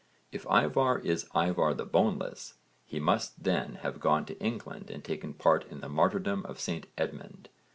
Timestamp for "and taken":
4.89-5.35